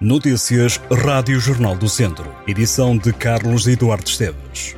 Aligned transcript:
Notícias 0.00 0.80
Rádio 0.92 1.40
Jornal 1.40 1.74
do 1.74 1.88
Centro. 1.88 2.32
Edição 2.46 2.96
de 2.96 3.12
Carlos 3.12 3.66
Eduardo 3.66 4.08
Esteves. 4.08 4.76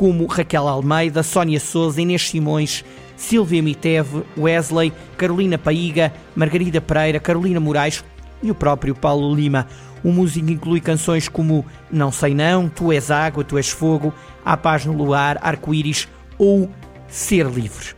como 0.02 0.26
Raquel 0.26 0.66
Almeida, 0.66 1.22
Sónia 1.22 1.60
Souza, 1.60 2.02
Inês 2.02 2.28
Simões, 2.28 2.84
Silvia 3.16 3.62
Miteve, 3.62 4.24
Wesley, 4.36 4.92
Carolina 5.16 5.56
Paiga, 5.56 6.12
Margarida 6.34 6.80
Pereira, 6.80 7.20
Carolina 7.20 7.60
Moraes 7.60 8.04
e 8.42 8.50
o 8.50 8.54
próprio 8.54 8.96
Paulo 8.96 9.32
Lima. 9.32 9.68
O 10.02 10.10
músico 10.10 10.50
inclui 10.50 10.80
canções 10.80 11.28
como 11.28 11.64
Não 11.88 12.10
Sei 12.10 12.34
Não, 12.34 12.68
Tu 12.68 12.90
És 12.90 13.12
Água, 13.12 13.44
Tu 13.44 13.56
És 13.56 13.70
Fogo, 13.70 14.12
Há 14.44 14.56
Paz 14.56 14.84
no 14.84 14.92
Luar, 14.92 15.38
Arco-Íris 15.40 16.08
ou 16.36 16.68
Ser 17.06 17.46
Livre. 17.46 17.94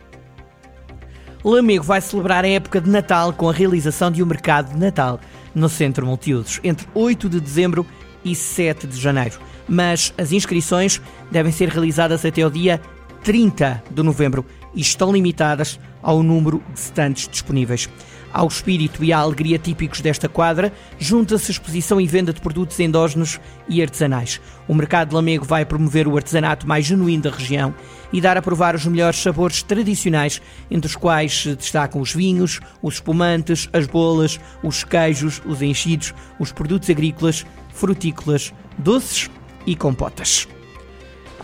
Lamego 1.43 1.83
vai 1.83 2.01
celebrar 2.01 2.45
a 2.45 2.49
época 2.49 2.79
de 2.79 2.87
Natal 2.87 3.33
com 3.33 3.49
a 3.49 3.51
realização 3.51 4.11
de 4.11 4.21
um 4.21 4.27
mercado 4.27 4.71
de 4.71 4.77
Natal 4.77 5.19
no 5.55 5.67
Centro 5.67 6.05
Multiusos 6.05 6.59
entre 6.63 6.87
8 6.93 7.27
de 7.27 7.39
dezembro 7.39 7.83
e 8.23 8.35
7 8.35 8.85
de 8.85 8.95
janeiro. 8.95 9.39
Mas 9.67 10.13
as 10.17 10.31
inscrições 10.31 11.01
devem 11.31 11.51
ser 11.51 11.69
realizadas 11.69 12.25
até 12.25 12.45
o 12.45 12.49
dia 12.49 12.79
30 13.23 13.83
de 13.89 14.03
novembro 14.03 14.45
e 14.75 14.81
estão 14.81 15.11
limitadas 15.11 15.79
ao 16.03 16.21
número 16.21 16.61
de 16.71 16.79
stands 16.79 17.27
disponíveis. 17.27 17.89
Ao 18.31 18.47
espírito 18.47 19.03
e 19.03 19.13
à 19.13 19.17
alegria 19.17 19.57
típicos 19.57 20.01
desta 20.01 20.29
quadra, 20.29 20.71
junta-se 20.99 21.49
exposição 21.49 21.99
e 21.99 22.05
venda 22.05 22.33
de 22.33 22.41
produtos 22.41 22.79
endógenos 22.79 23.39
e 23.67 23.81
artesanais. 23.81 24.39
O 24.67 24.75
Mercado 24.75 25.09
de 25.09 25.15
Lamego 25.15 25.45
vai 25.45 25.65
promover 25.65 26.07
o 26.07 26.17
artesanato 26.17 26.67
mais 26.67 26.85
genuíno 26.85 27.23
da 27.23 27.31
região 27.31 27.73
e 28.11 28.21
dar 28.21 28.37
a 28.37 28.41
provar 28.41 28.75
os 28.75 28.85
melhores 28.85 29.17
sabores 29.19 29.63
tradicionais, 29.63 30.41
entre 30.69 30.87
os 30.87 30.95
quais 30.95 31.43
se 31.43 31.55
destacam 31.55 32.01
os 32.01 32.13
vinhos, 32.13 32.59
os 32.81 32.95
espumantes, 32.95 33.69
as 33.73 33.87
bolas, 33.87 34.39
os 34.61 34.83
queijos, 34.83 35.41
os 35.45 35.61
enchidos, 35.61 36.13
os 36.37 36.51
produtos 36.51 36.89
agrícolas, 36.89 37.45
frutícolas, 37.73 38.53
doces 38.77 39.29
e 39.65 39.75
compotas. 39.75 40.47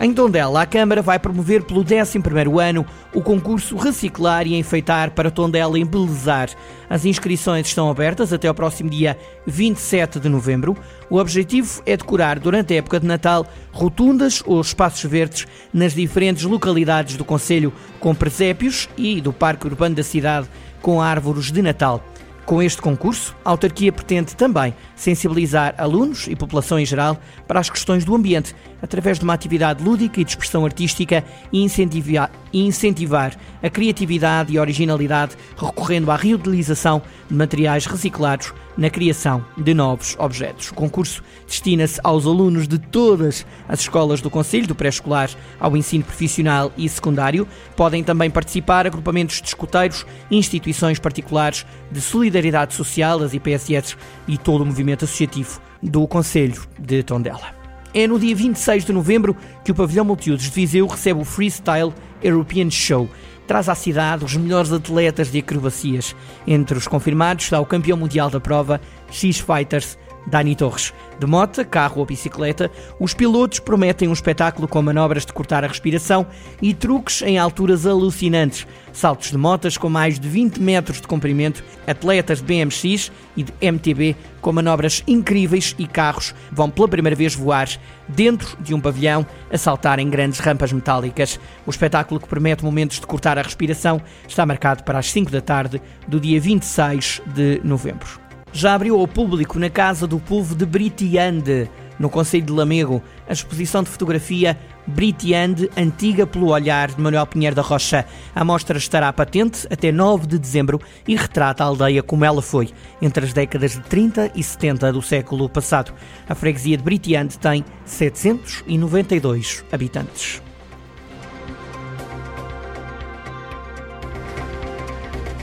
Em 0.00 0.12
Tondela, 0.12 0.62
a 0.62 0.66
Câmara 0.66 1.00
vai 1.00 1.18
promover 1.18 1.62
pelo 1.62 1.84
11º 1.84 2.60
ano 2.60 2.84
o 3.14 3.20
concurso 3.20 3.76
Reciclar 3.76 4.46
e 4.46 4.56
Enfeitar 4.56 5.12
para 5.12 5.30
Tondela 5.30 5.78
Embelezar. 5.78 6.48
As 6.90 7.04
inscrições 7.04 7.68
estão 7.68 7.88
abertas 7.88 8.32
até 8.32 8.48
ao 8.48 8.54
próximo 8.54 8.90
dia 8.90 9.16
27 9.46 10.18
de 10.18 10.28
novembro. 10.28 10.76
O 11.08 11.18
objetivo 11.18 11.82
é 11.86 11.96
decorar 11.96 12.40
durante 12.40 12.72
a 12.72 12.78
época 12.78 12.98
de 12.98 13.06
Natal 13.06 13.46
rotundas 13.70 14.42
ou 14.44 14.60
espaços 14.60 15.08
verdes 15.08 15.46
nas 15.72 15.94
diferentes 15.94 16.42
localidades 16.44 17.16
do 17.16 17.24
Conselho 17.24 17.72
com 18.00 18.14
presépios 18.14 18.88
e 18.96 19.20
do 19.20 19.32
Parque 19.32 19.66
Urbano 19.66 19.94
da 19.94 20.02
cidade 20.02 20.48
com 20.80 21.00
árvores 21.00 21.52
de 21.52 21.62
Natal. 21.62 22.02
Com 22.44 22.60
este 22.60 22.82
concurso, 22.82 23.36
a 23.44 23.50
autarquia 23.50 23.92
pretende 23.92 24.34
também 24.34 24.74
sensibilizar 24.96 25.74
alunos 25.78 26.26
e 26.26 26.34
população 26.34 26.78
em 26.78 26.84
geral 26.84 27.16
para 27.46 27.60
as 27.60 27.70
questões 27.70 28.04
do 28.04 28.14
ambiente, 28.14 28.54
através 28.82 29.18
de 29.18 29.24
uma 29.24 29.32
atividade 29.32 29.82
lúdica 29.82 30.20
e 30.20 30.24
de 30.24 30.30
expressão 30.30 30.64
artística 30.64 31.24
e 31.52 31.62
incentivar, 31.62 32.30
incentivar 32.52 33.36
a 33.62 33.70
criatividade 33.70 34.52
e 34.52 34.58
a 34.58 34.60
originalidade, 34.60 35.36
recorrendo 35.56 36.10
à 36.10 36.16
reutilização 36.16 37.00
de 37.28 37.34
materiais 37.34 37.86
reciclados 37.86 38.52
na 38.76 38.90
criação 38.90 39.44
de 39.56 39.74
novos 39.74 40.16
objetos. 40.18 40.70
O 40.70 40.74
concurso 40.74 41.22
destina-se 41.46 42.00
aos 42.02 42.26
alunos 42.26 42.66
de 42.66 42.78
todas 42.78 43.46
as 43.68 43.80
escolas 43.80 44.20
do 44.20 44.30
Conselho, 44.30 44.66
do 44.66 44.74
pré-escolar 44.74 45.30
ao 45.60 45.76
ensino 45.76 46.04
profissional 46.04 46.72
e 46.76 46.88
secundário. 46.88 47.46
Podem 47.76 48.02
também 48.02 48.30
participar 48.30 48.86
agrupamentos 48.86 49.40
de 49.40 49.48
escuteiros, 49.48 50.06
instituições 50.30 50.98
particulares 50.98 51.66
de 51.90 52.00
solidariedade 52.32 52.74
social, 52.74 53.22
as 53.22 53.34
IPSS 53.34 53.96
e 54.26 54.38
todo 54.38 54.62
o 54.62 54.66
movimento 54.66 55.04
associativo 55.04 55.60
do 55.82 56.06
Conselho 56.08 56.62
de 56.78 57.02
Tondela. 57.02 57.54
É 57.92 58.06
no 58.06 58.18
dia 58.18 58.34
26 58.34 58.86
de 58.86 58.92
novembro 58.92 59.36
que 59.62 59.70
o 59.70 59.74
Pavilhão 59.74 60.04
Multiusos 60.04 60.46
de 60.46 60.50
Viseu 60.50 60.86
recebe 60.86 61.20
o 61.20 61.24
Freestyle 61.24 61.92
European 62.22 62.70
Show 62.70 63.08
traz 63.44 63.68
à 63.68 63.74
cidade 63.74 64.24
os 64.24 64.34
melhores 64.34 64.72
atletas 64.72 65.30
de 65.30 65.40
acrobacias. 65.40 66.16
Entre 66.46 66.78
os 66.78 66.86
confirmados 66.86 67.44
está 67.44 67.60
o 67.60 67.66
campeão 67.66 67.98
mundial 67.98 68.30
da 68.30 68.40
prova, 68.40 68.80
X-Fighters 69.10 69.98
Dani 70.26 70.54
Torres. 70.54 70.92
De 71.18 71.26
moto, 71.26 71.64
carro 71.64 72.00
ou 72.00 72.06
bicicleta, 72.06 72.70
os 72.98 73.14
pilotos 73.14 73.58
prometem 73.58 74.08
um 74.08 74.12
espetáculo 74.12 74.66
com 74.66 74.82
manobras 74.82 75.24
de 75.24 75.32
cortar 75.32 75.64
a 75.64 75.68
respiração 75.68 76.26
e 76.60 76.74
truques 76.74 77.22
em 77.22 77.38
alturas 77.38 77.86
alucinantes. 77.86 78.66
Saltos 78.92 79.30
de 79.30 79.38
motas 79.38 79.78
com 79.78 79.88
mais 79.88 80.18
de 80.18 80.28
20 80.28 80.60
metros 80.60 81.00
de 81.00 81.06
comprimento, 81.06 81.64
atletas 81.86 82.42
de 82.42 82.44
BMX 82.44 83.10
e 83.36 83.42
de 83.42 83.52
MTB 83.60 84.16
com 84.40 84.52
manobras 84.52 85.02
incríveis 85.06 85.74
e 85.78 85.86
carros 85.86 86.34
vão 86.50 86.68
pela 86.68 86.88
primeira 86.88 87.16
vez 87.16 87.34
voar 87.34 87.68
dentro 88.08 88.56
de 88.60 88.74
um 88.74 88.80
pavilhão 88.80 89.26
a 89.50 89.56
saltar 89.56 89.98
em 89.98 90.10
grandes 90.10 90.40
rampas 90.40 90.72
metálicas. 90.72 91.38
O 91.66 91.70
espetáculo 91.70 92.20
que 92.20 92.28
promete 92.28 92.64
momentos 92.64 93.00
de 93.00 93.06
cortar 93.06 93.38
a 93.38 93.42
respiração 93.42 94.02
está 94.28 94.44
marcado 94.44 94.82
para 94.82 94.98
as 94.98 95.10
5 95.10 95.30
da 95.30 95.40
tarde 95.40 95.80
do 96.06 96.18
dia 96.18 96.40
26 96.40 97.22
de 97.34 97.60
novembro 97.64 98.21
já 98.52 98.74
abriu 98.74 98.98
ao 98.98 99.08
público 99.08 99.58
na 99.58 99.70
Casa 99.70 100.06
do 100.06 100.20
Povo 100.20 100.54
de 100.54 100.66
Britiande, 100.66 101.70
no 101.98 102.10
Conselho 102.10 102.44
de 102.44 102.52
Lamego, 102.52 103.02
a 103.28 103.32
exposição 103.32 103.82
de 103.82 103.88
fotografia 103.88 104.58
Britiande 104.86 105.70
Antiga 105.76 106.26
pelo 106.26 106.48
Olhar 106.48 106.90
de 106.90 107.00
Manuel 107.00 107.26
Pinheiro 107.26 107.56
da 107.56 107.62
Rocha. 107.62 108.04
A 108.34 108.44
mostra 108.44 108.76
estará 108.76 109.12
patente 109.12 109.66
até 109.70 109.90
9 109.90 110.26
de 110.26 110.38
dezembro 110.38 110.80
e 111.06 111.16
retrata 111.16 111.64
a 111.64 111.66
aldeia 111.66 112.02
como 112.02 112.24
ela 112.24 112.42
foi 112.42 112.70
entre 113.00 113.24
as 113.24 113.32
décadas 113.32 113.72
de 113.72 113.80
30 113.80 114.32
e 114.34 114.42
70 114.42 114.92
do 114.92 115.00
século 115.00 115.48
passado. 115.48 115.92
A 116.28 116.34
freguesia 116.34 116.76
de 116.76 116.82
Britiande 116.82 117.38
tem 117.38 117.64
792 117.86 119.64
habitantes. 119.72 120.42